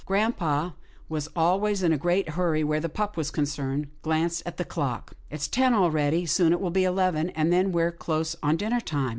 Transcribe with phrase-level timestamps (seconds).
[0.03, 0.73] Grampa,
[1.07, 4.65] who was always in a great hurry where the pup was concerned, glanced at the
[4.65, 8.79] clock." It's ten already, soon it will be eleven, and then we're close on dinner
[8.81, 9.09] time.